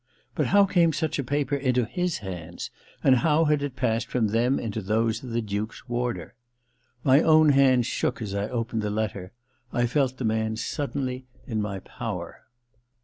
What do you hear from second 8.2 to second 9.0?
I opened the